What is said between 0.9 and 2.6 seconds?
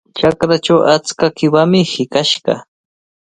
achka qiwami hiqashqa.